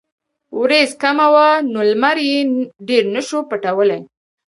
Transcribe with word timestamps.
وريځ 0.59 0.91
کمه 1.01 1.27
وه 1.33 1.49
نو 1.71 1.79
نمر 1.89 2.17
يې 2.29 2.39
ډېر 2.87 3.03
نۀ 3.13 3.21
شو 3.27 3.39
پټولے 3.49 3.97
ـ 4.01 4.03